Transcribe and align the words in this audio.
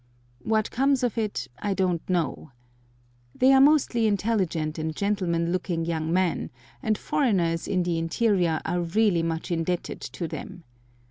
What 0.41 0.71
comes 0.71 1.03
of 1.03 1.15
it 1.15 1.47
I 1.59 1.75
don't 1.75 2.01
know. 2.09 2.53
They 3.35 3.53
are 3.53 3.61
mostly 3.61 4.07
intelligent 4.07 4.79
and 4.79 4.95
gentlemanly 4.95 5.51
looking 5.51 5.85
young 5.85 6.11
men, 6.11 6.49
and 6.81 6.97
foreigners 6.97 7.67
in 7.67 7.83
the 7.83 7.99
interior 7.99 8.61
are 8.65 8.81
really 8.81 9.21
much 9.21 9.51
indebted 9.51 10.01
to 10.01 10.27
them. 10.27 10.63